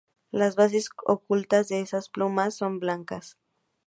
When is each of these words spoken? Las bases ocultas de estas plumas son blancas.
Las 0.31 0.55
bases 0.55 0.89
ocultas 1.05 1.67
de 1.67 1.79
estas 1.79 2.09
plumas 2.09 2.55
son 2.55 2.79
blancas. 2.79 3.37